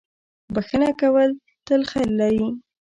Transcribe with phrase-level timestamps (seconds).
[0.53, 1.29] •بښنه کول
[1.65, 2.47] تل خیر لري.